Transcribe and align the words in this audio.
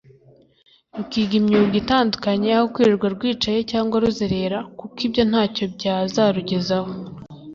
rukiga 0.97 1.33
imyuga 1.41 1.73
itandukanye 1.81 2.47
aho 2.57 2.65
kwirirwa 2.73 3.07
rwicaye 3.15 3.59
cyangwa 3.71 3.95
ruzerera 4.03 4.59
kuko 4.79 4.97
ibyo 5.07 5.23
ntacyo 5.29 5.63
byazarugeza 5.75 6.77
ho 6.85 6.89